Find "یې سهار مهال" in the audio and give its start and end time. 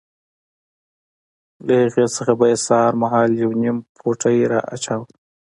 2.51-3.29